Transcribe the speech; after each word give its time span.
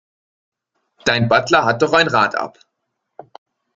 Dein 1.05 1.27
Butler 1.29 1.63
hat 1.63 1.83
doch 1.83 1.93
ein 1.93 2.07
Rad 2.07 2.33
ab. 2.35 2.57